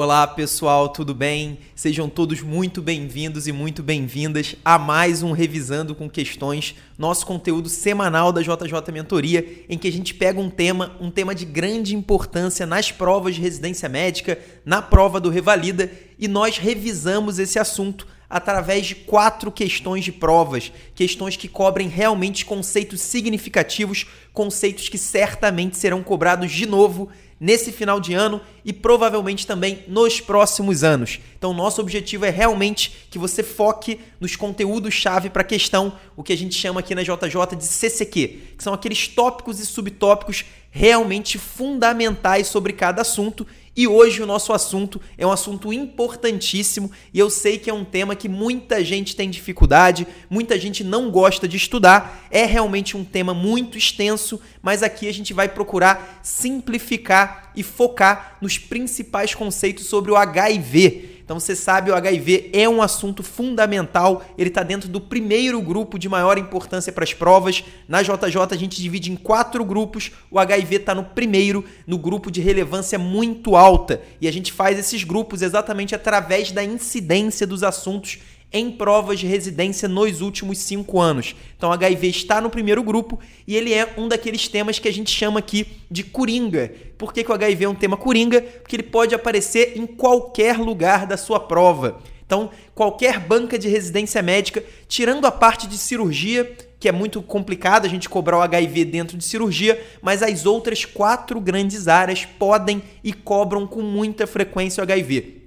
[0.00, 1.58] Olá pessoal, tudo bem?
[1.74, 7.68] Sejam todos muito bem-vindos e muito bem-vindas a mais um Revisando com Questões, nosso conteúdo
[7.68, 11.96] semanal da JJ Mentoria, em que a gente pega um tema, um tema de grande
[11.96, 18.06] importância nas provas de residência médica, na prova do Revalida, e nós revisamos esse assunto
[18.30, 25.76] através de quatro questões de provas, questões que cobrem realmente conceitos significativos, conceitos que certamente
[25.76, 27.08] serão cobrados de novo
[27.40, 31.20] nesse final de ano e provavelmente também nos próximos anos.
[31.36, 36.32] Então, nosso objetivo é realmente que você foque nos conteúdos-chave para a questão, o que
[36.32, 41.38] a gente chama aqui na JJ de CCQ, que são aqueles tópicos e subtópicos realmente
[41.38, 43.46] fundamentais sobre cada assunto
[43.78, 47.84] e hoje o nosso assunto é um assunto importantíssimo e eu sei que é um
[47.84, 52.26] tema que muita gente tem dificuldade, muita gente não gosta de estudar.
[52.28, 58.36] É realmente um tema muito extenso, mas aqui a gente vai procurar simplificar e focar
[58.40, 61.17] nos principais conceitos sobre o HIV.
[61.28, 65.98] Então você sabe, o HIV é um assunto fundamental, ele está dentro do primeiro grupo
[65.98, 67.62] de maior importância para as provas.
[67.86, 72.30] Na JJ a gente divide em quatro grupos, o HIV está no primeiro, no grupo
[72.30, 74.00] de relevância muito alta.
[74.22, 78.20] E a gente faz esses grupos exatamente através da incidência dos assuntos
[78.52, 81.34] em provas de residência nos últimos cinco anos.
[81.56, 85.10] Então, HIV está no primeiro grupo e ele é um daqueles temas que a gente
[85.10, 86.72] chama aqui de coringa.
[86.96, 88.40] Por que, que o HIV é um tema coringa?
[88.40, 92.00] Porque ele pode aparecer em qualquer lugar da sua prova.
[92.24, 97.86] Então, qualquer banca de residência médica, tirando a parte de cirurgia, que é muito complicado
[97.86, 102.82] a gente cobrar o HIV dentro de cirurgia, mas as outras quatro grandes áreas podem
[103.02, 105.37] e cobram com muita frequência o HIV.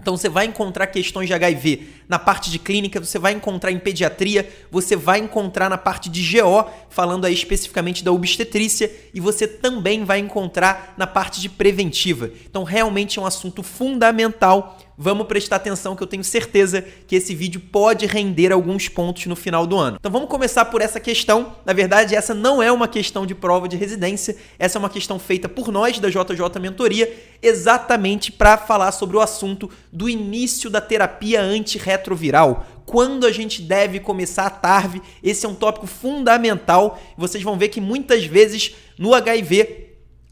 [0.00, 3.78] Então você vai encontrar questões de HIV na parte de clínica, você vai encontrar em
[3.78, 9.46] pediatria, você vai encontrar na parte de GO, falando aí especificamente da obstetrícia, e você
[9.46, 12.30] também vai encontrar na parte de preventiva.
[12.48, 17.34] Então realmente é um assunto fundamental vamos prestar atenção que eu tenho certeza que esse
[17.34, 19.96] vídeo pode render alguns pontos no final do ano.
[19.98, 21.56] Então vamos começar por essa questão.
[21.64, 25.18] Na verdade, essa não é uma questão de prova de residência, essa é uma questão
[25.18, 27.10] feita por nós da JJ Mentoria,
[27.40, 32.66] exatamente para falar sobre o assunto do início da terapia antirretroviral.
[32.84, 37.00] Quando a gente deve começar a TARV, esse é um tópico fundamental.
[37.16, 39.89] Vocês vão ver que muitas vezes no HIV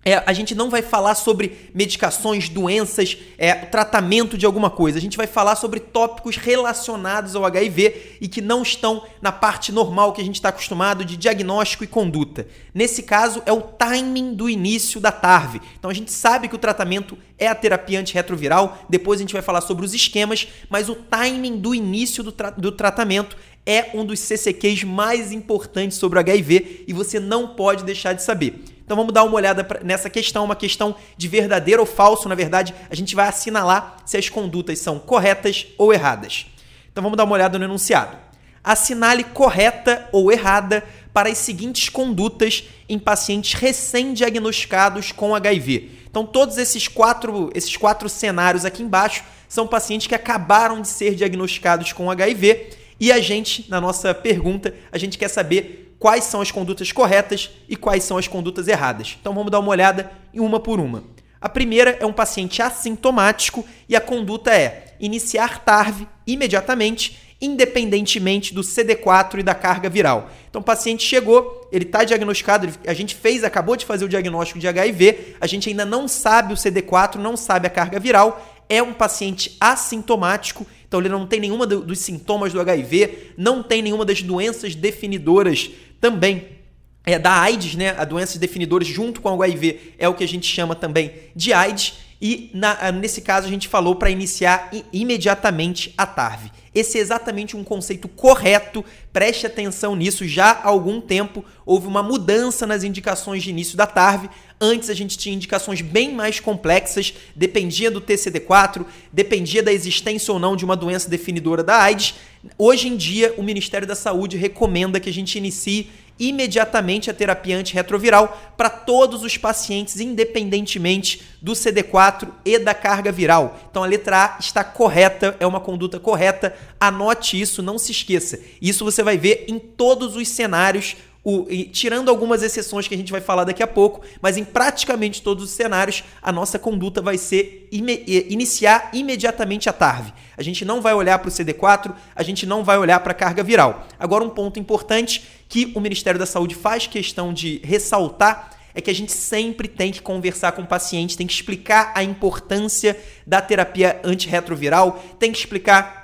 [0.08, 4.96] é, a gente não vai falar sobre medicações, doenças, é, tratamento de alguma coisa.
[4.96, 9.70] A gente vai falar sobre tópicos relacionados ao HIV e que não estão na parte
[9.70, 12.46] normal que a gente está acostumado de diagnóstico e conduta.
[12.72, 15.60] Nesse caso, é o timing do início da TARV.
[15.78, 19.42] Então a gente sabe que o tratamento é a terapia antirretroviral, depois a gente vai
[19.42, 23.36] falar sobre os esquemas, mas o timing do início do, tra do tratamento
[23.66, 28.22] é um dos CCQs mais importantes sobre o HIV e você não pode deixar de
[28.22, 28.77] saber.
[28.88, 32.26] Então vamos dar uma olhada nessa questão, uma questão de verdadeiro ou falso.
[32.26, 36.46] Na verdade, a gente vai assinalar se as condutas são corretas ou erradas.
[36.90, 38.16] Então vamos dar uma olhada no enunciado.
[38.64, 40.82] Assinale correta ou errada
[41.12, 45.90] para as seguintes condutas em pacientes recém-diagnosticados com HIV.
[46.10, 51.14] Então todos esses quatro, esses quatro cenários aqui embaixo são pacientes que acabaram de ser
[51.14, 56.40] diagnosticados com HIV e a gente, na nossa pergunta, a gente quer saber quais são
[56.40, 59.16] as condutas corretas e quais são as condutas erradas.
[59.20, 61.04] Então vamos dar uma olhada em uma por uma.
[61.40, 68.62] A primeira é um paciente assintomático e a conduta é iniciar TARV imediatamente, independentemente do
[68.62, 70.30] CD4 e da carga viral.
[70.50, 74.58] Então o paciente chegou, ele está diagnosticado, a gente fez, acabou de fazer o diagnóstico
[74.58, 78.82] de HIV, a gente ainda não sabe o CD4, não sabe a carga viral, é
[78.82, 84.04] um paciente assintomático, então ele não tem nenhuma dos sintomas do HIV, não tem nenhuma
[84.04, 85.70] das doenças definidoras
[86.00, 86.58] também
[87.04, 87.94] é, da AIDS, né?
[87.96, 91.52] A doença definidora junto com o HIV é o que a gente chama também de
[91.52, 91.94] AIDS.
[92.20, 96.50] E na, nesse caso a gente falou para iniciar imediatamente a TARV.
[96.74, 100.26] Esse é exatamente um conceito correto, preste atenção nisso.
[100.26, 104.28] Já há algum tempo houve uma mudança nas indicações de início da TARV.
[104.60, 110.38] Antes a gente tinha indicações bem mais complexas, dependia do TCD4, dependia da existência ou
[110.40, 112.14] não de uma doença definidora da AIDS.
[112.56, 117.56] Hoje em dia, o Ministério da Saúde recomenda que a gente inicie imediatamente a terapia
[117.56, 123.56] antirretroviral para todos os pacientes, independentemente do CD4 e da carga viral.
[123.70, 126.54] Então a letra A está correta, é uma conduta correta.
[126.80, 128.40] Anote isso, não se esqueça.
[128.60, 130.96] Isso você vai ver em todos os cenários
[131.28, 135.20] o, tirando algumas exceções que a gente vai falar daqui a pouco, mas em praticamente
[135.20, 140.10] todos os cenários, a nossa conduta vai ser ime iniciar imediatamente a TARV.
[140.38, 143.14] A gente não vai olhar para o CD4, a gente não vai olhar para a
[143.14, 143.86] carga viral.
[143.98, 148.90] Agora, um ponto importante que o Ministério da Saúde faz questão de ressaltar é que
[148.90, 153.42] a gente sempre tem que conversar com o paciente, tem que explicar a importância da
[153.42, 155.97] terapia antirretroviral, tem que explicar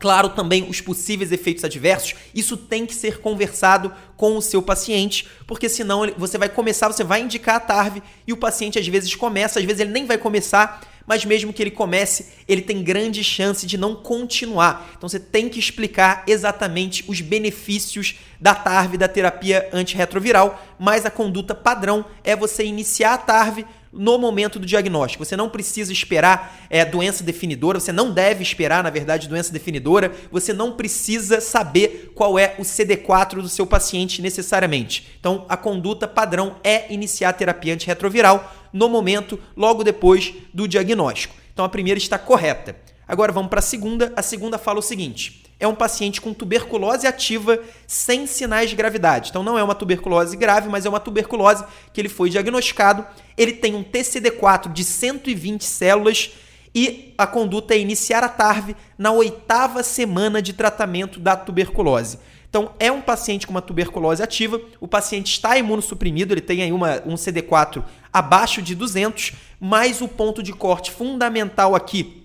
[0.00, 5.26] Claro, também os possíveis efeitos adversos, isso tem que ser conversado com o seu paciente,
[5.46, 9.14] porque senão você vai começar, você vai indicar a TARV e o paciente às vezes
[9.14, 13.22] começa, às vezes ele nem vai começar, mas mesmo que ele comece, ele tem grande
[13.22, 14.90] chance de não continuar.
[14.96, 21.10] Então você tem que explicar exatamente os benefícios da TARV, da terapia antirretroviral, mas a
[21.10, 23.64] conduta padrão é você iniciar a TARV
[23.94, 25.24] no momento do diagnóstico.
[25.24, 30.12] Você não precisa esperar é, doença definidora, você não deve esperar, na verdade, doença definidora,
[30.30, 35.06] você não precisa saber qual é o CD4 do seu paciente necessariamente.
[35.18, 41.34] Então, a conduta padrão é iniciar a terapia antirretroviral no momento, logo depois do diagnóstico.
[41.52, 42.76] Então, a primeira está correta.
[43.06, 44.12] Agora vamos para a segunda.
[44.16, 49.30] A segunda fala o seguinte: é um paciente com tuberculose ativa sem sinais de gravidade.
[49.30, 53.06] Então não é uma tuberculose grave, mas é uma tuberculose que ele foi diagnosticado.
[53.36, 56.32] Ele tem um TCD4 de 120 células
[56.74, 62.18] e a conduta é iniciar a TARV na oitava semana de tratamento da tuberculose.
[62.50, 66.72] Então, é um paciente com uma tuberculose ativa, o paciente está imunossuprimido, ele tem aí
[66.72, 72.23] uma, um CD4 abaixo de 200, mas o ponto de corte fundamental aqui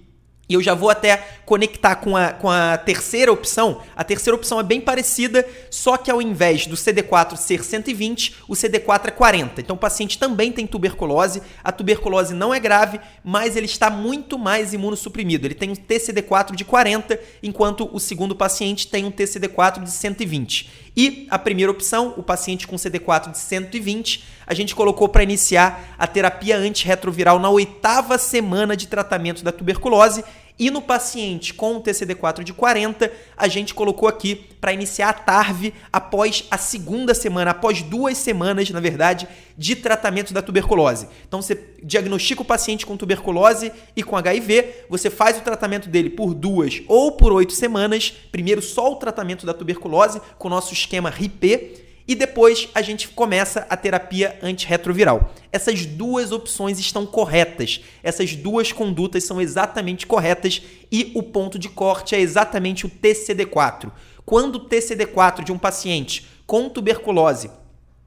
[0.49, 3.81] e eu já vou até conectar com a, com a terceira opção.
[3.95, 8.53] A terceira opção é bem parecida, só que ao invés do CD4 ser 120, o
[8.53, 9.61] CD4 é 40.
[9.61, 11.43] Então o paciente também tem tuberculose.
[11.63, 15.45] A tuberculose não é grave, mas ele está muito mais imunossuprimido.
[15.45, 20.88] Ele tem um TCD4 de 40, enquanto o segundo paciente tem um TCD4 de 120.
[21.01, 25.95] E a primeira opção, o paciente com CD4 de 120, a gente colocou para iniciar
[25.97, 30.25] a terapia antirretroviral na oitava semana de tratamento da tuberculose
[30.59, 35.73] e no paciente com TCD4 de 40, a gente colocou aqui para iniciar a TARV
[35.91, 39.25] após a segunda semana, após duas semanas, na verdade,
[39.57, 41.07] de tratamento da tuberculose.
[41.25, 46.09] Então você diagnostica o paciente com tuberculose e com HIV, você faz o tratamento dele
[46.09, 48.13] por duas ou por oito semanas.
[48.31, 53.07] Primeiro só o tratamento da tuberculose com o nosso esquema RIP e depois a gente
[53.09, 55.31] começa a terapia antirretroviral.
[55.51, 57.81] Essas duas opções estão corretas.
[58.01, 60.59] Essas duas condutas são exatamente corretas
[60.91, 63.91] e o ponto de corte é exatamente o TCD4.
[64.25, 67.51] Quando o TCD4 de um paciente com tuberculose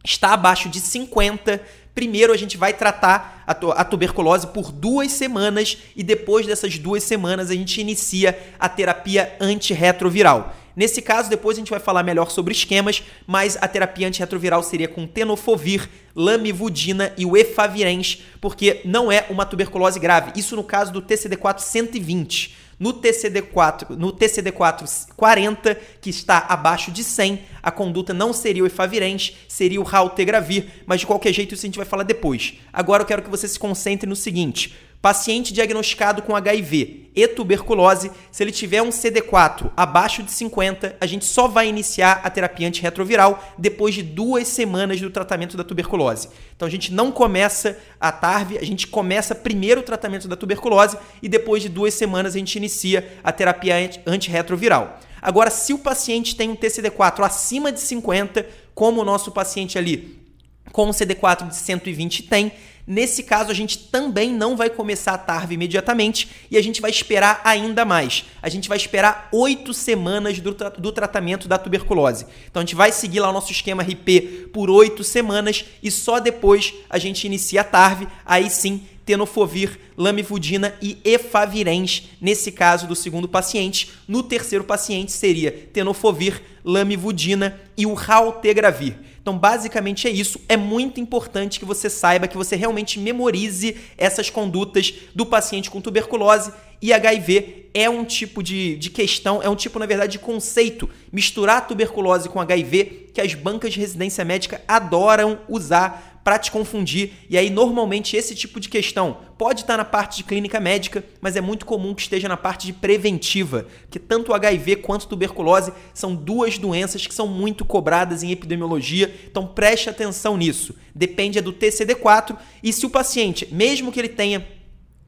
[0.04, 1.62] está abaixo de 50,
[1.94, 7.50] primeiro a gente vai tratar a, tuberculose por duas semanas e depois dessas duas semanas
[7.50, 10.56] a gente inicia a terapia antirretroviral.
[10.74, 14.88] Nesse caso, depois a gente vai falar melhor sobre esquemas, mas a terapia antirretroviral seria
[14.88, 20.32] com tenofovir, lamivudina e o efavirenz, porque não é uma tuberculose grave.
[20.38, 22.62] Isso no caso do TCD4 120.
[22.82, 28.66] No TCD4, no TCD4 40, que está abaixo de 100, a conduta não seria o
[28.66, 32.54] efavirenz, seria o raltegravir, mas de qualquer jeito isso a gente vai falar depois.
[32.72, 38.12] Agora eu quero que você se concentre no seguinte: Paciente diagnosticado com HIV e tuberculose,
[38.30, 42.68] se ele tiver um CD4 abaixo de 50, a gente só vai iniciar a terapia
[42.68, 46.28] antirretroviral depois de duas semanas do tratamento da tuberculose.
[46.54, 50.96] Então a gente não começa a TARV, a gente começa primeiro o tratamento da tuberculose
[51.20, 53.74] e depois de duas semanas a gente inicia a terapia
[54.06, 55.00] antirretroviral.
[55.20, 60.22] Agora, se o paciente tem um TCD4 acima de 50, como o nosso paciente ali
[60.70, 62.52] com um CD4 de 120 tem,
[62.86, 66.90] Nesse caso, a gente também não vai começar a TARV imediatamente e a gente vai
[66.90, 68.24] esperar ainda mais.
[68.42, 72.26] A gente vai esperar oito semanas do, tra do tratamento da tuberculose.
[72.50, 76.18] Então, a gente vai seguir lá o nosso esquema RP por oito semanas e só
[76.18, 78.08] depois a gente inicia a TARV.
[78.26, 83.90] Aí sim, tenofovir, lamivudina e efavirenz, nesse caso do segundo paciente.
[84.06, 88.96] No terceiro paciente seria tenofovir, lamivudina e o raltegravir.
[89.22, 90.40] Então, basicamente é isso.
[90.48, 95.80] É muito importante que você saiba, que você realmente memorize essas condutas do paciente com
[95.80, 96.52] tuberculose
[96.82, 100.90] e HIV é um tipo de, de questão, é um tipo, na verdade, de conceito.
[101.12, 107.12] Misturar tuberculose com HIV, que as bancas de residência médica adoram usar para te confundir.
[107.28, 111.34] E aí, normalmente, esse tipo de questão pode estar na parte de clínica médica, mas
[111.34, 116.14] é muito comum que esteja na parte de preventiva, que tanto HIV quanto tuberculose são
[116.14, 119.12] duas doenças que são muito cobradas em epidemiologia.
[119.28, 120.74] Então, preste atenção nisso.
[120.94, 124.46] Depende é do TCD4 e se o paciente, mesmo que ele tenha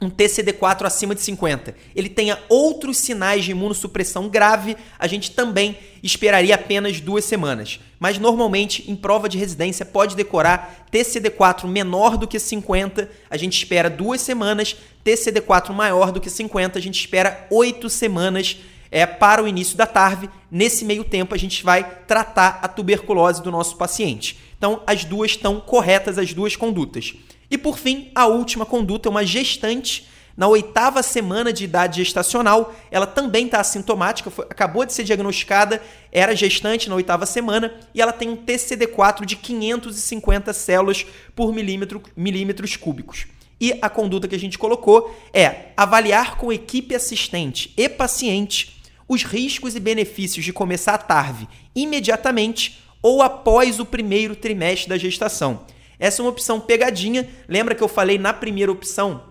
[0.04, 5.76] um TCD4 acima de 50, ele tenha outros sinais de imunossupressão grave, a gente também
[6.02, 7.80] esperaria apenas duas semanas.
[7.98, 13.56] Mas normalmente, em prova de residência, pode decorar TCD4 menor do que 50, a gente
[13.56, 18.58] espera duas semanas, TCD4 maior do que 50, a gente espera oito semanas
[18.90, 20.28] é, para o início da TARV.
[20.50, 24.38] Nesse meio tempo, a gente vai tratar a tuberculose do nosso paciente.
[24.56, 27.14] Então, as duas estão corretas, as duas condutas.
[27.50, 32.74] E por fim, a última conduta é uma gestante na oitava semana de idade gestacional,
[32.90, 38.02] ela também está assintomática, foi, acabou de ser diagnosticada, era gestante na oitava semana e
[38.02, 43.26] ela tem um TCD4 de 550 células por milímetro, milímetros cúbicos.
[43.60, 49.22] E a conduta que a gente colocou é avaliar com equipe assistente e paciente os
[49.22, 51.46] riscos e benefícios de começar a TARV
[51.76, 55.64] imediatamente ou após o primeiro trimestre da gestação.
[56.04, 57.26] Essa é uma opção pegadinha.
[57.48, 59.22] Lembra que eu falei na primeira opção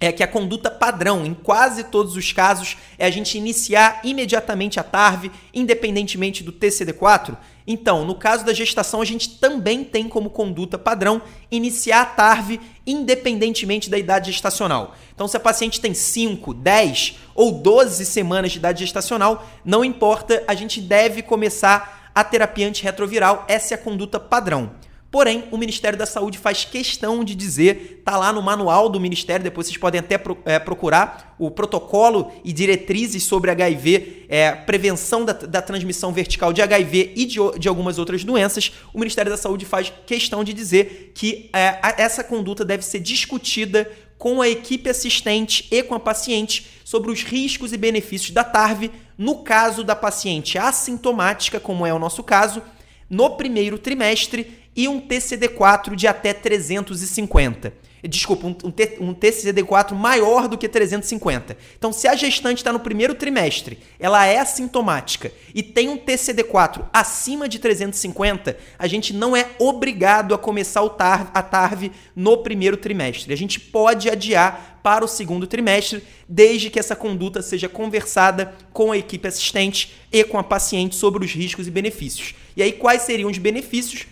[0.00, 4.80] é que a conduta padrão, em quase todos os casos, é a gente iniciar imediatamente
[4.80, 7.36] a TARV, independentemente do TCD4.
[7.66, 11.20] Então, no caso da gestação, a gente também tem como conduta padrão
[11.50, 14.94] iniciar a TARV independentemente da idade gestacional.
[15.14, 20.42] Então, se a paciente tem 5, 10 ou 12 semanas de idade gestacional, não importa,
[20.48, 23.44] a gente deve começar a terapia antirretroviral.
[23.48, 24.85] Essa é a conduta padrão.
[25.10, 29.44] Porém, o Ministério da Saúde faz questão de dizer, tá lá no manual do Ministério,
[29.44, 35.32] depois vocês podem até é, procurar o protocolo e diretrizes sobre HIV, é, prevenção da,
[35.32, 38.72] da, transmissão vertical de HIV e de, de, algumas outras doenças.
[38.92, 43.90] O Ministério da Saúde faz questão de dizer que é, essa conduta deve ser discutida
[44.18, 48.90] com a equipe assistente e com a paciente sobre os riscos e benefícios da TARV
[49.16, 52.62] no caso da paciente assintomática, como é o nosso caso,
[53.08, 57.72] no primeiro trimestre e um TCD4 de até 350.
[58.08, 58.56] Desculpa, um,
[59.00, 61.56] um, TCD4 maior do que 350.
[61.76, 66.84] Então, se a gestante está no primeiro trimestre, ela é assintomática e tem um TCD4
[66.92, 72.38] acima de 350, a gente não é obrigado a começar o TARV, a TARV no
[72.38, 73.32] primeiro trimestre.
[73.32, 78.92] A gente pode adiar para o segundo trimestre, desde que essa conduta seja conversada com
[78.92, 82.36] a equipe assistente e com a paciente sobre os riscos e benefícios.
[82.56, 84.06] E aí, quais seriam os benefícios?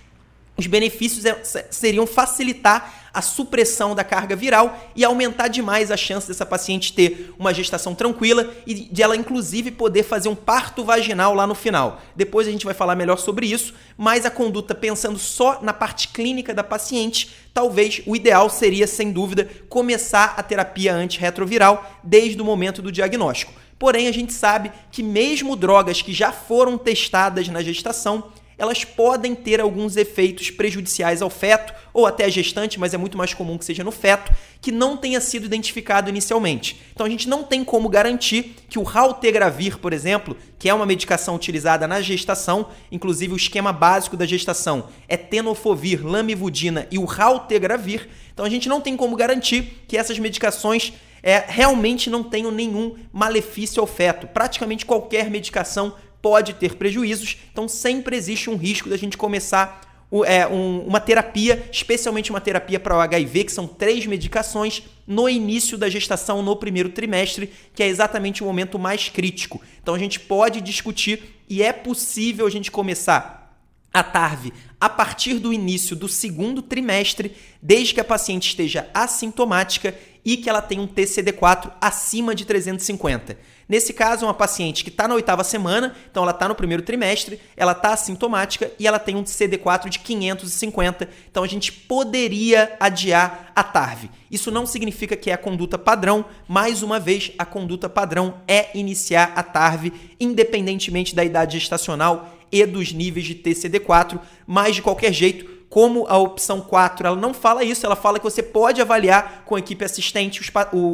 [0.56, 1.36] Os benefícios é,
[1.70, 7.32] seriam facilitar a supressão da carga viral e aumentar demais a chance dessa paciente ter
[7.38, 12.00] uma gestação tranquila e de ela, inclusive, poder fazer um parto vaginal lá no final.
[12.16, 16.08] Depois a gente vai falar melhor sobre isso, mas a conduta, pensando só na parte
[16.08, 22.44] clínica da paciente, talvez o ideal seria, sem dúvida, começar a terapia antirretroviral desde o
[22.44, 23.52] momento do diagnóstico.
[23.78, 29.34] Porém, a gente sabe que mesmo drogas que já foram testadas na gestação, elas podem
[29.34, 33.58] ter alguns efeitos prejudiciais ao feto ou até à gestante, mas é muito mais comum
[33.58, 36.80] que seja no feto, que não tenha sido identificado inicialmente.
[36.92, 40.86] Então a gente não tem como garantir que o raltegravir, por exemplo, que é uma
[40.86, 47.04] medicação utilizada na gestação, inclusive o esquema básico da gestação é tenofovir, lamivudina e o
[47.04, 48.08] raltegravir.
[48.32, 50.92] Então a gente não tem como garantir que essas medicações
[51.22, 54.26] é, realmente não tenham nenhum malefício ao feto.
[54.26, 55.94] Praticamente qualquer medicação
[56.24, 61.68] pode ter prejuízos, então sempre existe um risco da gente começar é, um, uma terapia,
[61.70, 66.56] especialmente uma terapia para o HIV, que são três medicações, no início da gestação, no
[66.56, 69.60] primeiro trimestre, que é exatamente o momento mais crítico.
[69.82, 73.54] Então a gente pode discutir e é possível a gente começar
[73.92, 74.50] a TARV
[74.80, 80.48] a partir do início do segundo trimestre, desde que a paciente esteja assintomática e que
[80.48, 83.36] ela tenha um TCD4 acima de 350.
[83.68, 86.82] Nesse caso, é uma paciente que está na oitava semana, então ela está no primeiro
[86.82, 92.76] trimestre, ela está assintomática e ela tem um CD4 de 550, então a gente poderia
[92.78, 94.10] adiar a TARV.
[94.30, 98.76] Isso não significa que é a conduta padrão, mais uma vez, a conduta padrão é
[98.76, 105.12] iniciar a TARV, independentemente da idade gestacional e dos níveis de TCD4, mas de qualquer
[105.12, 109.42] jeito, como a opção 4 ela não fala isso, ela fala que você pode avaliar
[109.44, 110.48] com a equipe assistente os,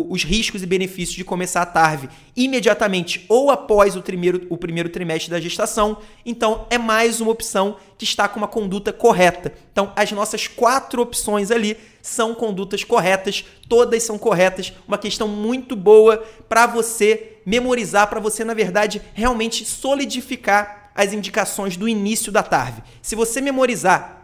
[0.09, 4.89] os riscos e benefícios de começar a TARV imediatamente ou após o primeiro, o primeiro
[4.89, 5.99] trimestre da gestação.
[6.25, 9.53] Então, é mais uma opção que está com uma conduta correta.
[9.71, 14.73] Então, as nossas quatro opções ali são condutas corretas, todas são corretas.
[14.89, 21.77] Uma questão muito boa para você memorizar, para você, na verdade, realmente solidificar as indicações
[21.77, 22.83] do início da TARV.
[23.03, 24.20] Se você memorizar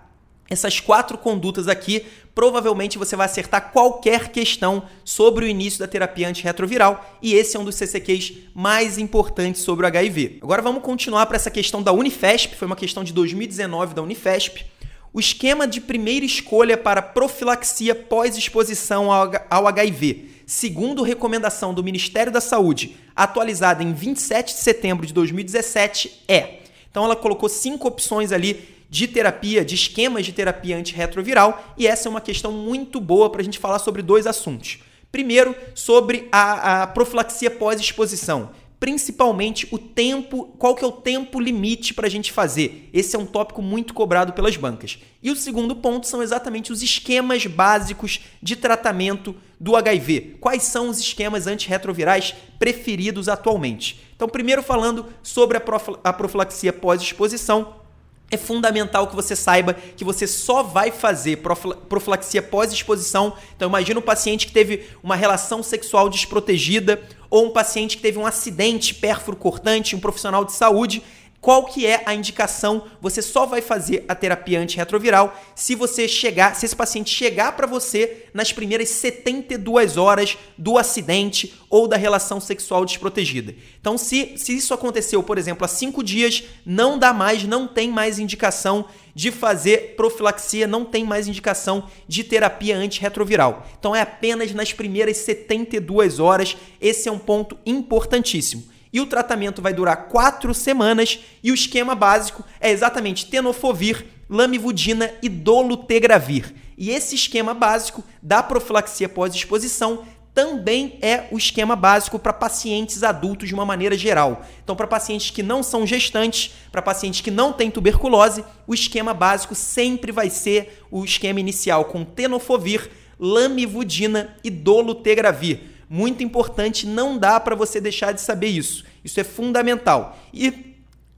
[0.49, 6.29] essas quatro condutas aqui, provavelmente você vai acertar qualquer questão sobre o início da terapia
[6.29, 10.38] antirretroviral e esse é um dos CCQs mais importantes sobre o HIV.
[10.43, 14.65] Agora vamos continuar para essa questão da Unifesp, foi uma questão de 2019 da Unifesp.
[15.12, 19.11] O esquema de primeira escolha para profilaxia pós-exposição
[19.49, 26.25] ao HIV, segundo recomendação do Ministério da Saúde, atualizada em 27 de setembro de 2017,
[26.29, 26.59] é.
[26.91, 32.09] Então ela colocou cinco opções ali de terapia, de esquemas de terapia antirretroviral, e essa
[32.09, 34.79] é uma questão muito boa para a gente falar sobre dois assuntos.
[35.12, 38.50] Primeiro, sobre a, a profilaxia pós-exposição.
[38.79, 42.88] principalmente o tempo, qual que é o tempo limite para a gente fazer.
[42.93, 44.99] Esse é um tópico muito cobrado pelas bancas.
[45.23, 50.37] E o segundo ponto são exatamente os esquemas básicos de tratamento do HIV.
[50.41, 54.00] Quais são os esquemas antirretrovirais preferidos atualmente?
[54.15, 55.59] Então, primeiro falando sobre
[56.05, 57.86] a profilaxia pós-exposição,
[58.30, 61.42] é fundamental que você saiba que você só vai fazer
[61.88, 63.35] profilaxia pós-exposição.
[63.54, 68.18] Então, imagina um paciente que teve uma relação sexual desprotegida ou um paciente que teve
[68.18, 71.02] um acidente pérfuro cortante, um profissional de saúde
[71.40, 72.87] qual que é a indicação?
[73.00, 77.66] Você só vai fazer a terapia antirretroviral se você chegar, se esse paciente chegar para
[77.66, 83.55] você nas primeiras 72 horas do acidente ou da relação sexual desprotegida.
[83.81, 87.90] Então, se, se isso aconteceu, por exemplo, há cinco dias, não dá mais, não tem
[87.90, 93.66] mais indicação de fazer profilaxia, não tem mais indicação de terapia antirretroviral.
[93.78, 96.57] Então, é apenas nas primeiras 72 horas.
[96.81, 101.95] Esse é um ponto importantíssimo e o tratamento vai durar quatro semanas e o esquema
[101.95, 106.55] básico é exatamente tenofovir, lamivudina e dolutegravir.
[106.79, 113.49] E esse esquema básico da profilaxia pós-exposição também é o esquema básico para pacientes adultos
[113.49, 114.47] de uma maneira geral.
[114.65, 119.12] Então, para pacientes que não são gestantes, para pacientes que não têm tuberculose, o esquema
[119.12, 127.16] básico sempre vai ser o esquema inicial com tenofovir, lamivudina e dolutegravir muito importante, não
[127.16, 128.85] dá para você deixar de saber isso.
[129.05, 130.19] Isso é fundamental.
[130.33, 130.76] E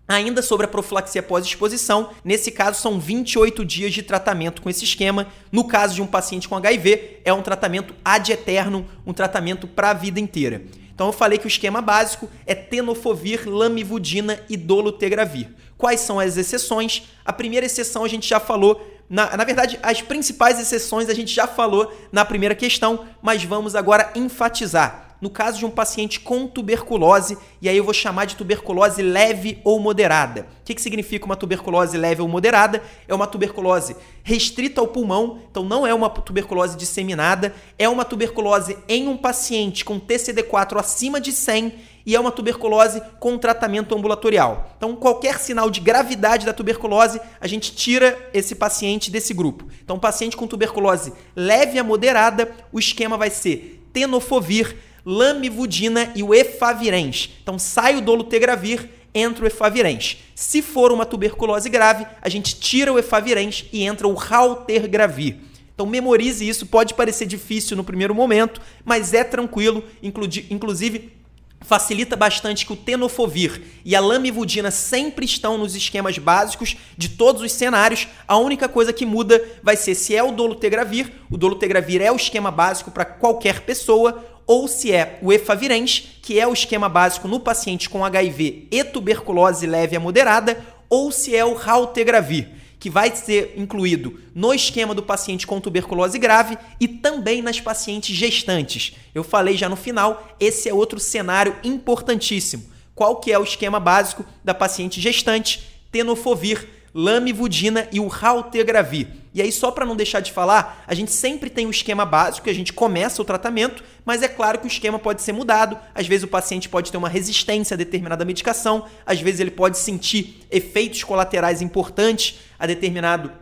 [0.08, 5.26] Ainda sobre a profilaxia pós-exposição, nesse caso são 28 dias de tratamento com esse esquema.
[5.52, 9.90] No caso de um paciente com HIV, é um tratamento ad eterno, um tratamento para
[9.90, 10.62] a vida inteira.
[10.94, 15.50] Então eu falei que o esquema básico é tenofovir, lamivudina e dolutegravir.
[15.76, 17.02] Quais são as exceções?
[17.22, 21.34] A primeira exceção a gente já falou na, na verdade, as principais exceções a gente
[21.34, 26.46] já falou na primeira questão, mas vamos agora enfatizar no caso de um paciente com
[26.46, 30.46] tuberculose, e aí eu vou chamar de tuberculose leve ou moderada.
[30.60, 32.82] O que, que significa uma tuberculose leve ou moderada?
[33.06, 38.78] É uma tuberculose restrita ao pulmão, então não é uma tuberculose disseminada, é uma tuberculose
[38.88, 41.74] em um paciente com TCD4 acima de 100
[42.08, 44.72] e é uma tuberculose com tratamento ambulatorial.
[44.78, 49.66] Então, qualquer sinal de gravidade da tuberculose, a gente tira esse paciente desse grupo.
[49.84, 56.34] Então, paciente com tuberculose leve a moderada, o esquema vai ser tenofovir, lamivudina e o
[56.34, 57.28] efavirenz.
[57.42, 60.16] Então sai o dolutegravir, entra o efavirenz.
[60.34, 65.36] Se for uma tuberculose grave, a gente tira o efavirenz e entra o raltergravir.
[65.74, 71.18] Então memorize isso, pode parecer difícil no primeiro momento, mas é tranquilo, inclusive
[71.60, 77.42] facilita bastante que o tenofovir e a lamivudina sempre estão nos esquemas básicos de todos
[77.42, 78.08] os cenários.
[78.26, 82.16] A única coisa que muda vai ser se é o dolutegravir, o dolutegravir é o
[82.16, 87.28] esquema básico para qualquer pessoa, ou se é o efavirenz, que é o esquema básico
[87.28, 92.88] no paciente com HIV e tuberculose leve a moderada, ou se é o raltegravir, que
[92.88, 98.94] vai ser incluído no esquema do paciente com tuberculose grave e também nas pacientes gestantes.
[99.14, 102.64] Eu falei já no final, esse é outro cenário importantíssimo.
[102.94, 105.62] Qual que é o esquema básico da paciente gestante?
[105.90, 109.08] Tenofovir lamivudina e o raltegravir.
[109.34, 112.44] E aí, só para não deixar de falar, a gente sempre tem um esquema básico
[112.44, 115.78] que a gente começa o tratamento, mas é claro que o esquema pode ser mudado.
[115.94, 119.78] Às vezes o paciente pode ter uma resistência a determinada medicação, às vezes ele pode
[119.78, 123.32] sentir efeitos colaterais importantes a determinado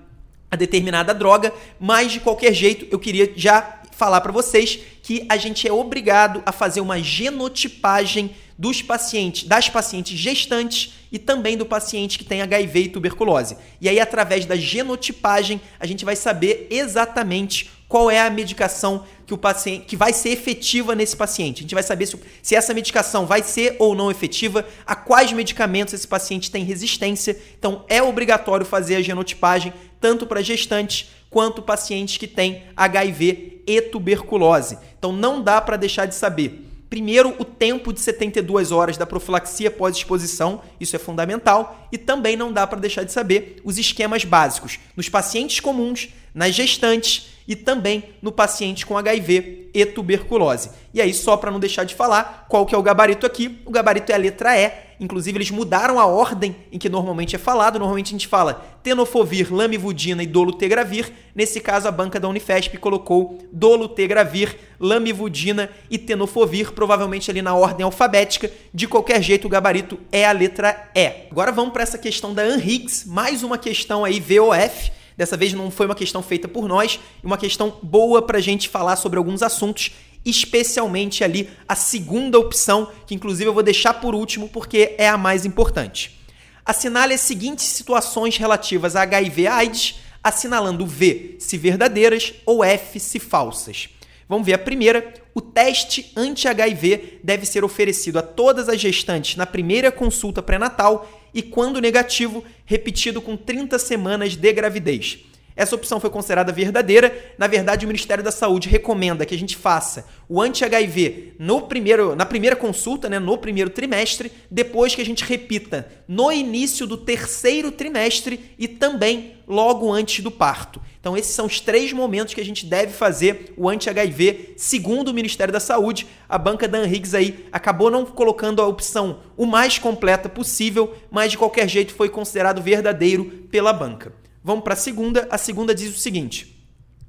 [0.49, 5.37] a determinada droga, mas de qualquer jeito eu queria já falar para vocês que a
[5.37, 11.67] gente é obrigado a fazer uma genotipagem dos pacientes, das pacientes gestantes e também do
[11.67, 13.57] paciente que tem HIV e tuberculose.
[13.81, 19.35] E aí, através da genotipagem, a gente vai saber exatamente qual é a medicação que
[19.35, 21.59] o paciente que vai ser efetiva nesse paciente.
[21.59, 25.33] A gente vai saber se, se essa medicação vai ser ou não efetiva, a quais
[25.33, 27.37] medicamentos esse paciente tem resistência.
[27.59, 33.81] Então, é obrigatório fazer a genotipagem tanto para gestantes quanto pacientes que têm HIV e
[33.81, 34.79] tuberculose.
[34.99, 39.71] Então, não dá para deixar de saber Primeiro, o tempo de 72 horas da profilaxia
[39.71, 44.79] pós-exposição, isso é fundamental, e também não dá para deixar de saber os esquemas básicos
[44.97, 50.71] nos pacientes comuns, nas gestantes e também no paciente com HIV e tuberculose.
[50.93, 53.61] E aí, só para não deixar de falar, qual que é o gabarito aqui?
[53.65, 57.39] O gabarito é a letra E, Inclusive, eles mudaram a ordem em que normalmente é
[57.39, 57.79] falado.
[57.79, 61.13] Normalmente a gente fala tenofovir, lamivudina e dolutegravir.
[61.35, 67.85] Nesse caso, a banca da Unifesp colocou dolutegravir, lamivudina e tenofovir, provavelmente ali na ordem
[67.85, 68.51] alfabética.
[68.73, 71.29] De qualquer jeito, o gabarito é a letra E.
[71.31, 74.91] Agora vamos para essa questão da Anhiggs, mais uma questão aí VOF.
[75.17, 78.69] Dessa vez não foi uma questão feita por nós, uma questão boa para a gente
[78.69, 79.93] falar sobre alguns assuntos
[80.27, 85.17] especialmente ali a segunda opção, que inclusive eu vou deixar por último porque é a
[85.17, 86.19] mais importante.
[86.65, 93.89] Assinale as seguintes situações relativas a HIV/AIDS, assinalando V se verdadeiras ou F se falsas.
[94.29, 95.15] Vamos ver a primeira.
[95.35, 101.43] O teste anti-HIV deve ser oferecido a todas as gestantes na primeira consulta pré-natal e,
[101.43, 105.19] quando negativo, repetido com 30 semanas de gravidez.
[105.57, 107.33] Essa opção foi considerada verdadeira.
[107.39, 112.15] Na verdade, o Ministério da Saúde recomenda que a gente faça o anti-HIV no primeiro,
[112.15, 116.99] na primeira consulta, né, no primeiro trimestre, depois que a gente repita no início do
[116.99, 120.81] terceiro trimestre e também logo antes do parto.
[121.01, 125.15] Então, esses são os três momentos que a gente deve fazer o anti-HIV, segundo o
[125.15, 126.07] Ministério da Saúde.
[126.29, 131.31] A banca da Anrigues aí acabou não colocando a opção o mais completa possível, mas
[131.31, 134.26] de qualquer jeito foi considerado verdadeiro pela banca.
[134.47, 135.27] Vamos para a segunda.
[135.29, 136.57] A segunda diz o seguinte: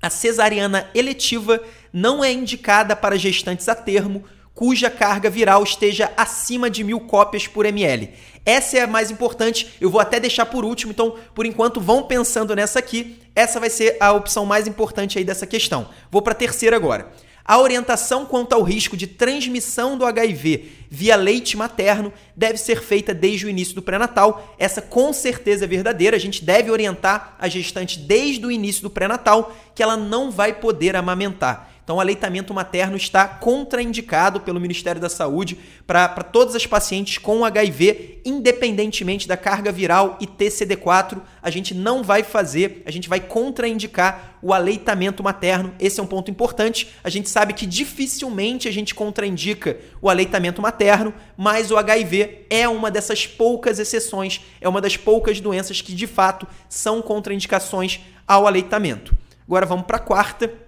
[0.02, 1.62] a cesariana eletiva
[1.94, 4.24] não é indicada para gestantes a termo
[4.56, 8.12] cuja carga viral esteja acima de mil cópias por ml.
[8.44, 12.02] Essa é a mais importante, eu vou até deixar por último, então, por enquanto, vão
[12.02, 13.20] pensando nessa aqui.
[13.36, 15.90] Essa vai ser a opção mais importante aí dessa questão.
[16.10, 17.12] Vou para a terceira agora.
[17.48, 23.14] A orientação quanto ao risco de transmissão do HIV via leite materno deve ser feita
[23.14, 24.54] desde o início do pré-natal.
[24.60, 26.18] Essa com certeza é verdadeira.
[26.18, 30.56] A gente deve orientar a gestante desde o início do pré-natal que ela não vai
[30.56, 31.72] poder amamentar.
[31.88, 37.46] Então, o aleitamento materno está contraindicado pelo Ministério da Saúde para todas as pacientes com
[37.46, 41.22] HIV, independentemente da carga viral e TCD4.
[41.42, 45.74] A gente não vai fazer, a gente vai contraindicar o aleitamento materno.
[45.80, 46.90] Esse é um ponto importante.
[47.02, 52.68] A gente sabe que dificilmente a gente contraindica o aleitamento materno, mas o HIV é
[52.68, 58.46] uma dessas poucas exceções, é uma das poucas doenças que de fato são contraindicações ao
[58.46, 59.16] aleitamento.
[59.48, 60.67] Agora vamos para a quarta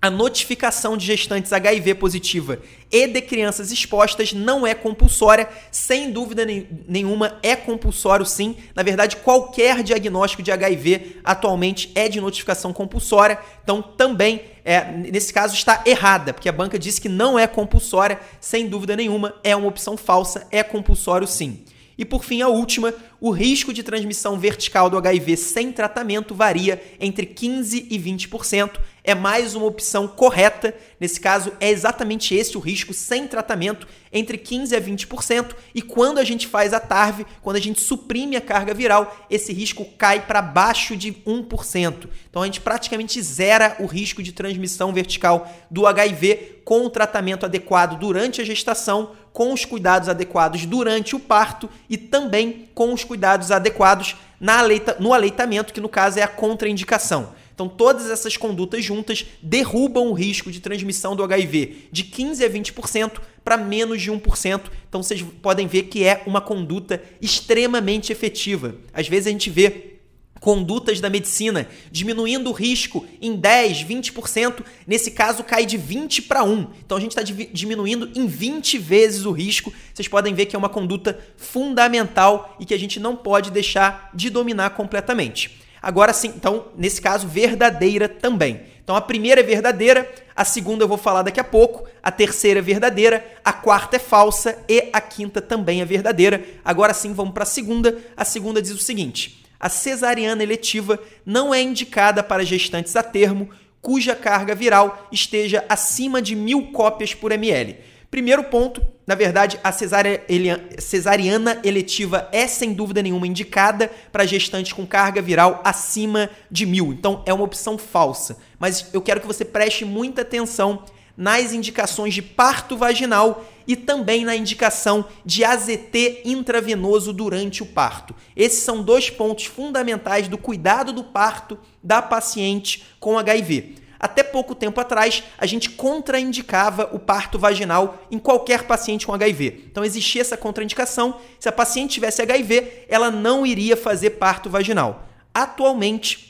[0.00, 6.46] a notificação de gestantes HIV positiva e de crianças expostas não é compulsória, sem dúvida
[6.86, 8.56] nenhuma é compulsório sim.
[8.76, 15.32] Na verdade, qualquer diagnóstico de HIV atualmente é de notificação compulsória, então também é, nesse
[15.32, 19.56] caso está errada, porque a banca disse que não é compulsória, sem dúvida nenhuma, é
[19.56, 21.64] uma opção falsa, é compulsório sim.
[21.98, 26.80] E por fim, a última, o risco de transmissão vertical do HIV sem tratamento varia
[27.00, 28.70] entre 15% e 20%.
[29.08, 30.74] É mais uma opção correta.
[31.00, 35.56] Nesse caso, é exatamente esse o risco sem tratamento, entre 15% a 20%.
[35.74, 39.50] E quando a gente faz a TARV, quando a gente suprime a carga viral, esse
[39.50, 42.06] risco cai para baixo de 1%.
[42.28, 47.46] Então a gente praticamente zera o risco de transmissão vertical do HIV com o tratamento
[47.46, 53.04] adequado durante a gestação, com os cuidados adequados durante o parto e também com os
[53.04, 57.32] cuidados adequados na aleita, no aleitamento, que no caso é a contraindicação.
[57.58, 62.48] Então, todas essas condutas juntas derrubam o risco de transmissão do HIV de 15% a
[62.48, 64.60] 20% para menos de 1%.
[64.88, 68.76] Então, vocês podem ver que é uma conduta extremamente efetiva.
[68.92, 69.96] Às vezes a gente vê
[70.38, 76.44] condutas da medicina, diminuindo o risco em 10, 20%, nesse caso cai de 20 para
[76.44, 76.64] 1.
[76.86, 79.72] Então a gente está diminuindo em 20 vezes o risco.
[79.92, 84.12] Vocês podem ver que é uma conduta fundamental e que a gente não pode deixar
[84.14, 85.57] de dominar completamente.
[85.80, 88.60] Agora sim, então, nesse caso, verdadeira também.
[88.82, 92.60] Então a primeira é verdadeira, a segunda eu vou falar daqui a pouco, a terceira
[92.60, 96.42] é verdadeira, a quarta é falsa e a quinta também é verdadeira.
[96.64, 97.98] Agora sim, vamos para a segunda.
[98.16, 103.50] A segunda diz o seguinte: a cesariana eletiva não é indicada para gestantes a termo
[103.80, 107.76] cuja carga viral esteja acima de mil cópias por ml.
[108.10, 114.86] Primeiro ponto, na verdade, a cesariana eletiva é sem dúvida nenhuma indicada para gestantes com
[114.86, 116.92] carga viral acima de mil.
[116.92, 118.38] Então é uma opção falsa.
[118.58, 120.84] Mas eu quero que você preste muita atenção
[121.18, 128.14] nas indicações de parto vaginal e também na indicação de AZT intravenoso durante o parto.
[128.34, 133.87] Esses são dois pontos fundamentais do cuidado do parto da paciente com HIV.
[133.98, 139.64] Até pouco tempo atrás, a gente contraindicava o parto vaginal em qualquer paciente com HIV.
[139.70, 141.20] Então existia essa contraindicação.
[141.40, 145.04] Se a paciente tivesse HIV, ela não iria fazer parto vaginal.
[145.34, 146.28] Atualmente,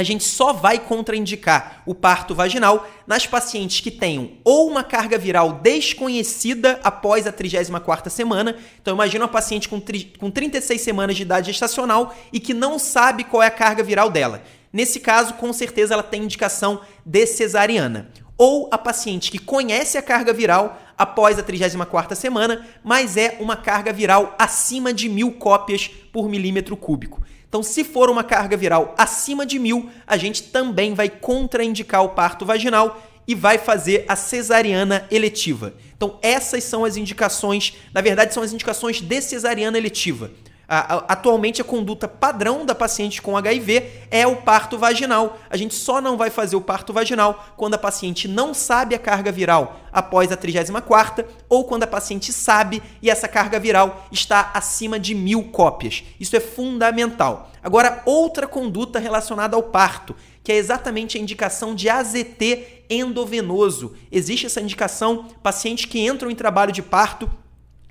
[0.00, 5.18] a gente só vai contraindicar o parto vaginal nas pacientes que tenham ou uma carga
[5.18, 8.56] viral desconhecida após a 34ª semana.
[8.80, 9.78] Então imagina uma paciente com,
[10.18, 14.08] com 36 semanas de idade gestacional e que não sabe qual é a carga viral
[14.08, 14.42] dela.
[14.72, 18.10] Nesse caso, com certeza ela tem indicação de cesariana.
[18.38, 23.56] Ou a paciente que conhece a carga viral após a 34ª semana, mas é uma
[23.56, 27.22] carga viral acima de mil cópias por milímetro cúbico.
[27.48, 32.10] Então, se for uma carga viral acima de mil, a gente também vai contraindicar o
[32.10, 35.74] parto vaginal e vai fazer a cesariana eletiva.
[35.96, 40.30] Então, essas são as indicações, na verdade, são as indicações de cesariana eletiva.
[40.72, 45.36] Atualmente, a conduta padrão da paciente com HIV é o parto vaginal.
[45.50, 48.98] A gente só não vai fazer o parto vaginal quando a paciente não sabe a
[48.98, 54.52] carga viral após a 34 ou quando a paciente sabe e essa carga viral está
[54.54, 56.04] acima de mil cópias.
[56.20, 57.50] Isso é fundamental.
[57.60, 63.96] Agora, outra conduta relacionada ao parto, que é exatamente a indicação de AZT endovenoso.
[64.12, 67.28] Existe essa indicação, pacientes que entram em trabalho de parto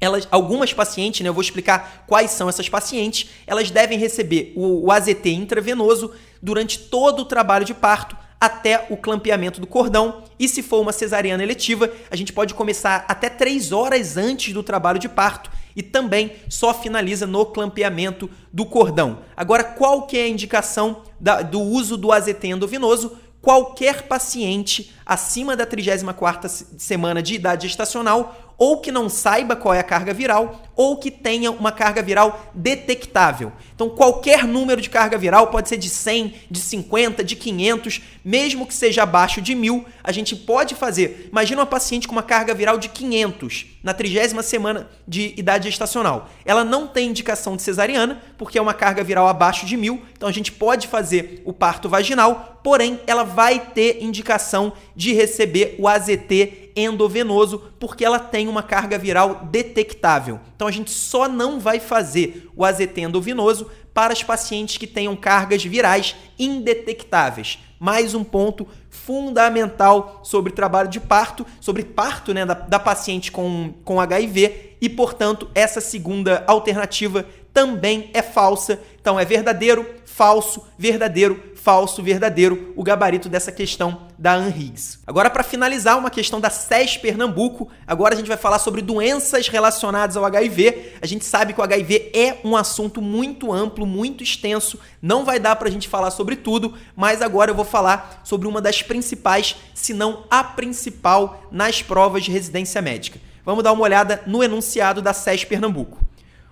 [0.02, 4.86] elas, algumas pacientes, né, eu vou explicar quais são essas pacientes, elas devem receber o,
[4.86, 10.24] o AZT intravenoso durante todo o trabalho de parto até o clampeamento do cordão.
[10.40, 14.64] E se for uma cesariana eletiva, a gente pode começar até 3 horas antes do
[14.64, 19.20] trabalho de parto e também só finaliza no clampeamento do cordão.
[19.36, 23.18] Agora, qual que é a indicação da, do uso do AZT endovenoso?
[23.42, 29.80] Qualquer paciente acima da 34ª semana de idade gestacional ou que não saiba qual é
[29.80, 33.54] a carga viral, ou que tenha uma carga viral detectável.
[33.74, 38.66] Então, qualquer número de carga viral pode ser de 100, de 50, de 500, mesmo
[38.66, 41.30] que seja abaixo de 1000, a gente pode fazer.
[41.32, 46.30] Imagina uma paciente com uma carga viral de 500 na trigésima semana de idade gestacional.
[46.44, 50.28] Ela não tem indicação de cesariana, porque é uma carga viral abaixo de 1000, então
[50.28, 55.88] a gente pode fazer o parto vaginal, porém ela vai ter indicação de receber o
[55.88, 60.40] AZT endovenoso, porque ela tem uma carga viral detectável.
[60.56, 65.16] Então a gente só não vai fazer o AZT endovenoso para os pacientes que tenham
[65.16, 67.60] cargas virais indetectáveis.
[67.80, 73.74] Mais um ponto fundamental sobre trabalho de parto, sobre parto né, da, da paciente com,
[73.84, 78.80] com HIV, e portanto, essa segunda alternativa também é falsa.
[79.02, 79.86] Então é verdadeiro,
[80.20, 85.00] falso, verdadeiro, falso, verdadeiro, o gabarito dessa questão da ANRIGS.
[85.08, 89.48] Agora, para finalizar, uma questão da SES Pernambuco, agora a gente vai falar sobre doenças
[89.48, 90.96] relacionadas ao HIV.
[91.02, 95.40] A gente sabe que o HIV é um assunto muito amplo, muito extenso, não vai
[95.40, 98.82] dar para a gente falar sobre tudo, mas agora eu vou falar sobre uma das
[98.82, 103.22] principais, se não a principal, nas provas de residência médica.
[103.46, 106.10] Vamos dar uma olhada no enunciado da SES Pernambuco.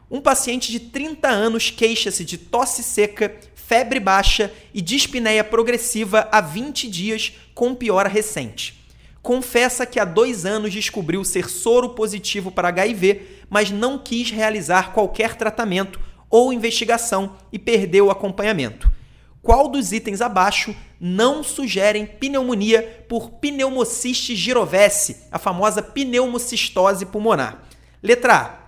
[0.10, 3.36] Um paciente de 30 anos queixa-se de tosse seca,
[3.68, 8.82] febre baixa e dispneia progressiva há 20 dias com piora recente.
[9.22, 14.94] Confessa que há dois anos descobriu ser soro positivo para HIV, mas não quis realizar
[14.94, 16.00] qualquer tratamento
[16.30, 18.90] ou investigação e perdeu o acompanhamento.
[19.42, 27.64] Qual dos itens abaixo não sugerem pneumonia por pneumociste girovese, a famosa pneumocistose pulmonar?
[28.02, 28.67] Letra A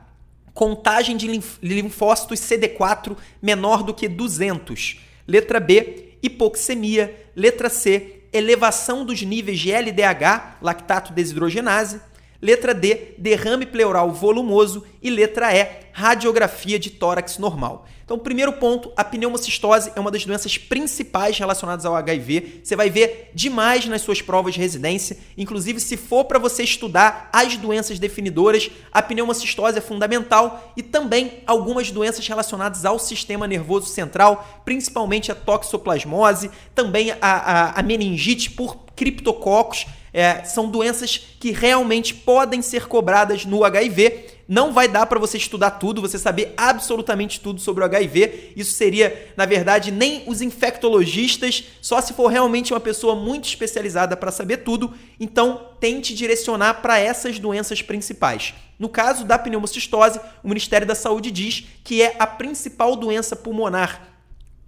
[0.53, 1.27] contagem de
[1.61, 4.99] linfócitos CD4 menor do que 200.
[5.27, 7.27] Letra B, hipoxemia.
[7.35, 12.01] Letra C, elevação dos níveis de LDH, lactato desidrogenase.
[12.41, 14.85] Letra D, derrame pleural volumoso.
[15.01, 17.85] E letra E, radiografia de tórax normal.
[18.09, 22.61] Então, primeiro ponto, a pneumocistose é uma das doenças principais relacionadas ao HIV.
[22.63, 25.15] Você vai ver demais nas suas provas de residência.
[25.37, 31.43] Inclusive, se for para você estudar as doenças definidoras, a pneumocistose é fundamental e também
[31.45, 38.49] algumas doenças relacionadas ao sistema nervoso central, principalmente a toxoplasmose, também a, a, a meningite
[38.49, 39.87] por criptococos.
[40.11, 45.37] É, são doenças que realmente podem ser cobradas no HIV não vai dar para você
[45.37, 48.53] estudar tudo, você saber absolutamente tudo sobre o HIV.
[48.55, 54.17] Isso seria, na verdade, nem os infectologistas, só se for realmente uma pessoa muito especializada
[54.17, 54.91] para saber tudo.
[55.19, 58.55] Então, tente direcionar para essas doenças principais.
[58.79, 64.09] No caso da pneumocistose, o Ministério da Saúde diz que é a principal doença pulmonar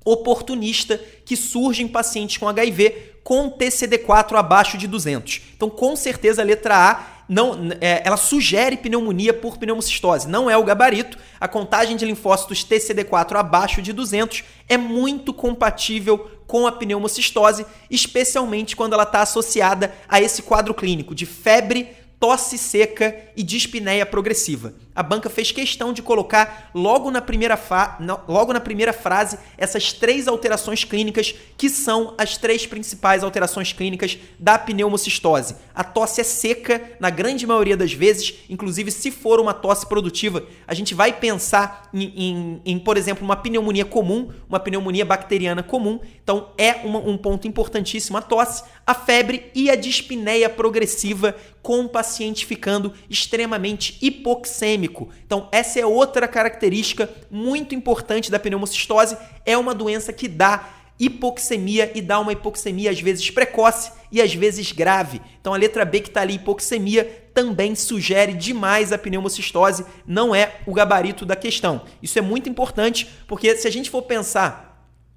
[0.05, 5.41] oportunista que surge em pacientes com HIV com TCD4 abaixo de 200.
[5.55, 10.27] Então, com certeza, a letra A não, é, ela sugere pneumonia por pneumocistose.
[10.27, 11.17] Não é o gabarito.
[11.39, 18.75] A contagem de linfócitos TCD4 abaixo de 200 é muito compatível com a pneumocistose, especialmente
[18.75, 24.75] quando ela está associada a esse quadro clínico de febre, tosse seca e dispneia progressiva.
[24.93, 27.59] A banca fez questão de colocar logo na primeira,
[28.27, 34.19] logo na primeira frase essas três alterações clínicas que são as três principais alterações clínicas
[34.37, 35.55] da pneumocistose.
[35.73, 40.45] A tosse é seca na grande maioria das vezes, inclusive se for uma tosse produtiva,
[40.67, 45.63] a gente vai pensar em, em, em por exemplo, uma pneumonia comum, uma pneumonia bacteriana
[45.63, 45.99] comum.
[46.21, 51.81] Então é uma, um ponto importantíssimo a tosse, a febre e a dispneia progressiva com
[51.81, 55.09] o paciente ficando extremamente hipoxêmico.
[55.25, 61.91] Então, essa é outra característica muito importante da pneumocistose, é uma doença que dá hipoxemia
[61.95, 65.19] e dá uma hipoxemia às vezes precoce e às vezes grave.
[65.39, 70.57] Então a letra B que está ali, hipoxemia, também sugere demais a pneumocistose, não é
[70.67, 71.81] o gabarito da questão.
[72.03, 74.70] Isso é muito importante, porque se a gente for pensar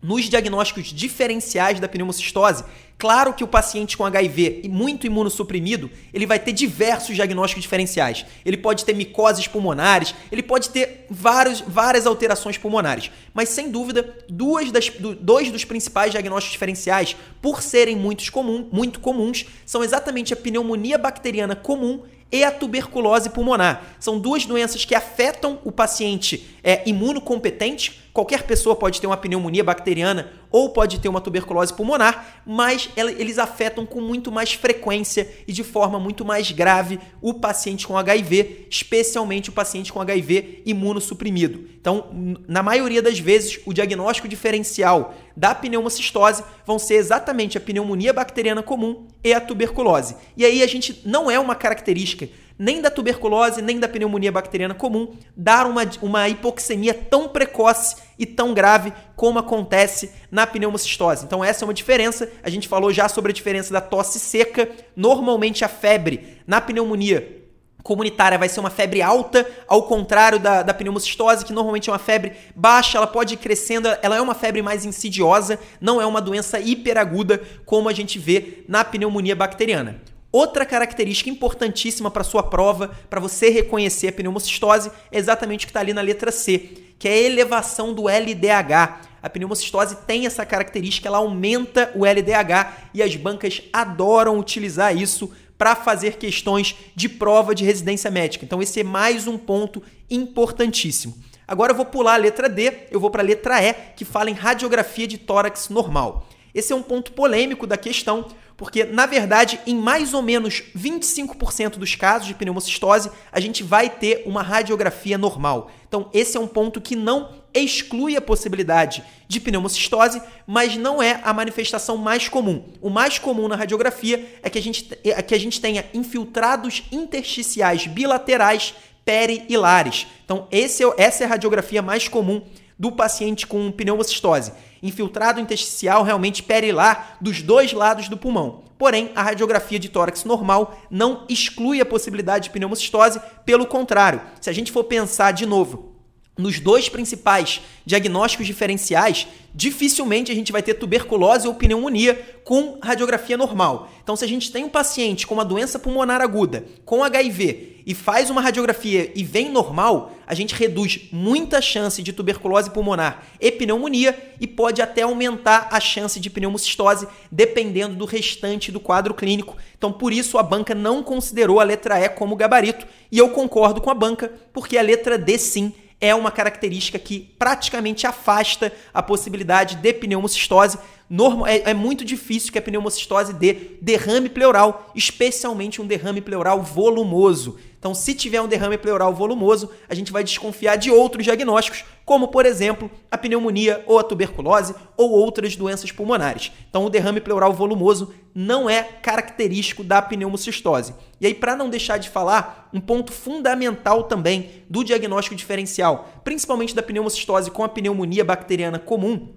[0.05, 2.63] nos diagnósticos diferenciais da pneumocistose,
[2.99, 8.27] claro que o paciente com HIV e muito imunossuprimido, ele vai ter diversos diagnósticos diferenciais.
[8.45, 13.11] Ele pode ter micoses pulmonares, ele pode ter vários, várias alterações pulmonares.
[13.33, 18.69] Mas, sem dúvida, duas das, do, dois dos principais diagnósticos diferenciais, por serem muitos comum,
[18.71, 23.97] muito comuns, são exatamente a pneumonia bacteriana comum e a tuberculose pulmonar.
[23.99, 28.01] São duas doenças que afetam o paciente é, imunocompetente.
[28.15, 33.39] Qualquer pessoa pode ter uma pneumonia bacteriana ou pode ter uma tuberculose pulmonar, mas eles
[33.39, 38.69] afetam com muito mais frequência e de forma muito mais grave o paciente com HIV,
[38.71, 41.69] especialmente o paciente com HIV imunossuprimido.
[41.79, 48.13] Então, na maioria das vezes, o diagnóstico diferencial da pneumocistose vão ser exatamente a pneumonia
[48.13, 50.17] bacteriana comum e a tuberculose.
[50.37, 54.75] E aí a gente não é uma característica nem da tuberculose, nem da pneumonia bacteriana
[54.75, 61.25] comum, dar uma, uma hipoxemia tão precoce e tão grave como acontece na pneumocistose.
[61.25, 62.31] Então essa é uma diferença.
[62.43, 64.69] A gente falou já sobre a diferença da tosse seca.
[64.95, 67.43] Normalmente a febre na pneumonia
[67.83, 71.99] comunitária vai ser uma febre alta, ao contrário da, da pneumocistose, que normalmente é uma
[71.99, 76.21] febre baixa, ela pode ir crescendo, ela é uma febre mais insidiosa, não é uma
[76.21, 80.01] doença hiperaguda como a gente vê na pneumonia bacteriana.
[80.35, 85.71] Outra característica importantíssima para sua prova, para você reconhecer a pneumocistose, é exatamente o que
[85.71, 86.59] está ali na letra C,
[86.99, 88.99] que é a elevação do LDH.
[89.23, 95.31] A pneumocistose tem essa característica, ela aumenta o LDH e as bancas adoram utilizar isso
[95.57, 98.45] para fazer questões de prova de residência médica.
[98.45, 101.17] Então esse é mais um ponto importantíssimo.
[101.47, 104.31] Agora eu vou pular a letra D, eu vou para a letra E, que fala
[104.31, 106.27] em radiografia de tórax normal.
[106.53, 111.77] Esse é um ponto polêmico da questão, porque, na verdade, em mais ou menos 25%
[111.77, 115.71] dos casos de pneumocistose, a gente vai ter uma radiografia normal.
[115.89, 121.21] Então, esse é um ponto que não exclui a possibilidade de pneumocistose, mas não é
[121.25, 122.65] a manifestação mais comum.
[122.81, 126.85] O mais comum na radiografia é que a gente, é que a gente tenha infiltrados
[126.93, 130.07] intersticiais bilaterais peri-hilares.
[130.25, 132.43] Então, é, essa é a radiografia mais comum
[132.79, 134.53] do paciente com pneumocistose
[134.85, 138.65] infiltrado intersticial realmente perilar dos dois lados do pulmão.
[138.77, 144.51] Porém, a radiografia de tórax normal não exclui a possibilidade de pneumocistose, pelo contrário, se
[144.51, 145.94] a gente for pensar de novo
[146.37, 153.37] nos dois principais diagnósticos diferenciais, dificilmente a gente vai ter tuberculose ou pneumonia com radiografia
[153.37, 153.89] normal.
[154.03, 157.95] Então, se a gente tem um paciente com uma doença pulmonar aguda, com HIV, e
[157.95, 163.53] faz uma radiografia e vem normal, a gente reduz muita chance de tuberculose pulmonar e
[163.53, 169.57] pneumonia e pode até aumentar a chance de pneumocistose, dependendo do restante do quadro clínico.
[169.77, 173.81] Então, por isso, a banca não considerou a letra E como gabarito, e eu concordo
[173.81, 179.03] com a banca, porque a letra D sim é uma característica que praticamente afasta a
[179.03, 180.79] possibilidade de pneumocistose.
[181.09, 186.63] Normal, é, é, muito difícil que a pneumocistose dê derrame pleural, especialmente um derrame pleural
[186.63, 187.59] volumoso.
[187.79, 192.29] Então, se tiver um derrame pleural volumoso, a gente vai desconfiar de outros diagnósticos, como,
[192.29, 196.51] por exemplo, a pneumonia ou a tuberculose ou outras doenças pulmonares.
[196.71, 200.95] Então, o derrame pleural volumoso não é característico da pneumocistose.
[201.25, 206.75] E aí, para não deixar de falar, um ponto fundamental também do diagnóstico diferencial, principalmente
[206.75, 209.31] da pneumocistose com a pneumonia bacteriana comum,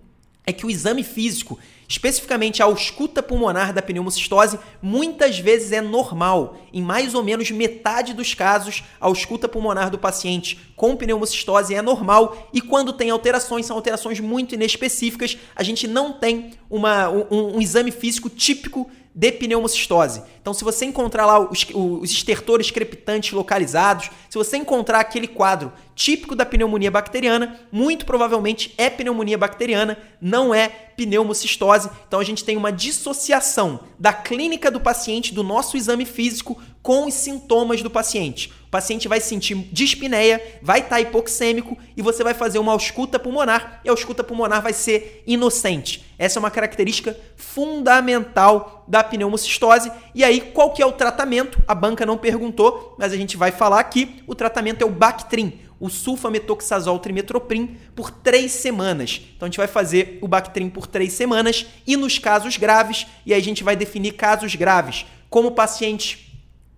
[0.45, 6.57] é que o exame físico, especificamente a ausculta pulmonar da pneumocistose, muitas vezes é normal.
[6.73, 11.81] Em mais ou menos metade dos casos, a ausculta pulmonar do paciente com pneumocistose é
[11.81, 17.55] normal e quando tem alterações, são alterações muito inespecíficas, a gente não tem uma, um,
[17.55, 20.21] um exame físico típico de pneumocistose.
[20.39, 25.73] Então, se você encontrar lá os, os estertores crepitantes localizados, se você encontrar aquele quadro
[25.97, 31.89] típico da pneumonia bacteriana, muito provavelmente é pneumonia bacteriana, não é pneumocistose.
[32.07, 37.07] Então, a gente tem uma dissociação da clínica do paciente, do nosso exame físico, com
[37.07, 38.53] os sintomas do paciente.
[38.67, 43.17] O paciente vai sentir dispneia, vai estar tá hipoxêmico e você vai fazer uma ausculta
[43.17, 46.05] pulmonar e a ausculta pulmonar vai ser inocente.
[46.17, 49.91] Essa é uma característica fundamental da pneumocistose.
[50.13, 51.61] E aí, qual que é o tratamento?
[51.67, 54.23] A banca não perguntou, mas a gente vai falar aqui.
[54.25, 59.21] O tratamento é o Bactrim, o sulfametoxazol trimetoprim por três semanas.
[59.35, 63.33] Então a gente vai fazer o Bactrim por três semanas e nos casos graves, e
[63.33, 66.25] aí a gente vai definir casos graves, como pacientes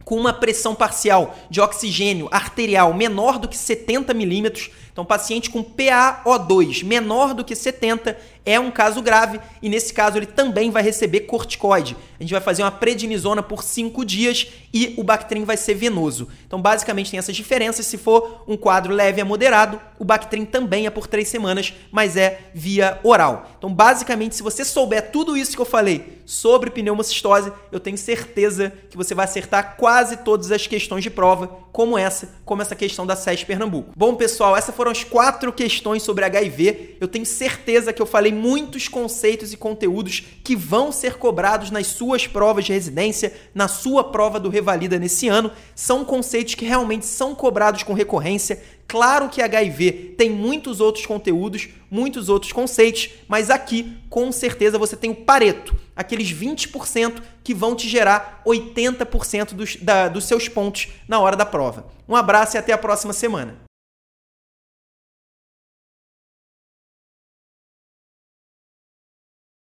[0.04, 4.72] com uma pressão parcial de oxigênio arterial menor do que 70 milímetros.
[4.91, 9.94] Então Então, paciente com PaO2 menor do que 70 é um caso grave e nesse
[9.94, 11.96] caso ele também vai receber corticoide.
[12.20, 16.28] A gente vai fazer uma prednisona por 5 dias e o Bactrim vai ser venoso.
[16.46, 17.86] Então, basicamente tem essas diferenças.
[17.86, 22.18] Se for um quadro leve a moderado, o Bactrim também é por 3 semanas, mas
[22.18, 23.50] é via oral.
[23.58, 28.72] Então, basicamente, se você souber tudo isso que eu falei sobre pneumocistose, eu tenho certeza
[28.90, 33.06] que você vai acertar quase todas as questões de prova, como essa, como essa questão
[33.06, 33.94] da SES Pernambuco.
[33.96, 36.98] Bom, pessoal, essas foram as quatro questões sobre HIV.
[37.00, 41.88] Eu tenho certeza que eu falei muitos conceitos e conteúdos que vão ser cobrados nas
[41.88, 45.52] suas provas de residência, na sua prova do Revalida nesse ano.
[45.76, 48.62] São conceitos que realmente são cobrados com recorrência.
[48.88, 54.96] Claro que HIV tem muitos outros conteúdos, muitos outros conceitos, mas aqui com certeza você
[54.96, 60.88] tem o Pareto, aqueles 20% que vão te gerar 80% dos, da, dos seus pontos
[61.08, 61.86] na hora da prova.
[62.08, 63.68] Um abraço e até a próxima semana.